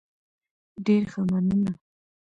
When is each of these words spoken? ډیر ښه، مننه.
ډیر 0.85 1.03
ښه، 1.11 1.21
مننه. 1.29 1.71